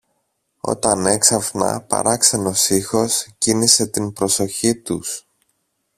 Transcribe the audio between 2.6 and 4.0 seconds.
ήχος κίνησε